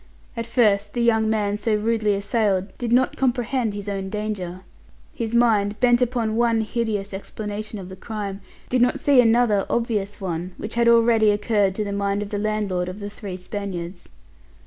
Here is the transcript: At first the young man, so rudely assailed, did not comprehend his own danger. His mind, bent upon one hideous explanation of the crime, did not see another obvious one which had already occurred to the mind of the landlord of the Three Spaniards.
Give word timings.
At 0.35 0.47
first 0.47 0.95
the 0.95 1.03
young 1.03 1.29
man, 1.29 1.57
so 1.57 1.75
rudely 1.75 2.15
assailed, 2.15 2.75
did 2.79 2.91
not 2.91 3.15
comprehend 3.17 3.75
his 3.75 3.87
own 3.87 4.09
danger. 4.09 4.61
His 5.13 5.35
mind, 5.35 5.79
bent 5.79 6.01
upon 6.01 6.35
one 6.35 6.61
hideous 6.61 7.13
explanation 7.13 7.77
of 7.77 7.87
the 7.87 7.95
crime, 7.95 8.41
did 8.67 8.81
not 8.81 8.99
see 8.99 9.21
another 9.21 9.63
obvious 9.69 10.19
one 10.19 10.53
which 10.57 10.73
had 10.73 10.87
already 10.87 11.29
occurred 11.29 11.75
to 11.75 11.83
the 11.83 11.93
mind 11.93 12.23
of 12.23 12.29
the 12.29 12.39
landlord 12.39 12.89
of 12.89 12.99
the 12.99 13.11
Three 13.11 13.37
Spaniards. 13.37 14.07